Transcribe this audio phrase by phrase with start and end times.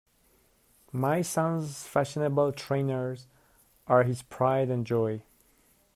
[0.91, 3.27] My son's fashionable trainers
[3.85, 5.21] are his pride and joy